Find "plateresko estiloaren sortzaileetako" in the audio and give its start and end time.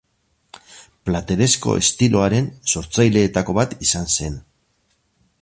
1.09-3.57